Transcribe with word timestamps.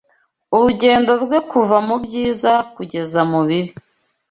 urugendo 0.55 1.11
rwe 1.23 1.39
kuva 1.49 1.77
mubyiza 1.87 2.53
kugeza 2.75 3.19
mubibi 3.31 3.73